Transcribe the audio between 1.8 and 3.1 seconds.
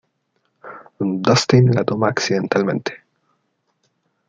toma accidentalmente.